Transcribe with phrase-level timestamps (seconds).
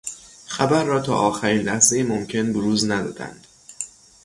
[0.45, 3.47] خبر را تا آخرین لحظهی ممکن بروز ندادند.